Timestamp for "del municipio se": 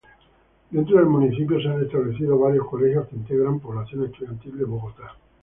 0.97-1.67